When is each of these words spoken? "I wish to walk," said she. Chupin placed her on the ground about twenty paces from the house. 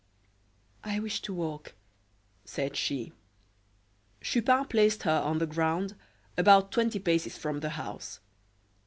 "I 0.83 0.99
wish 0.99 1.21
to 1.21 1.31
walk," 1.35 1.75
said 2.43 2.75
she. 2.75 3.11
Chupin 4.19 4.65
placed 4.65 5.03
her 5.03 5.21
on 5.23 5.37
the 5.37 5.45
ground 5.45 5.93
about 6.37 6.71
twenty 6.71 6.97
paces 6.97 7.37
from 7.37 7.59
the 7.59 7.69
house. 7.69 8.19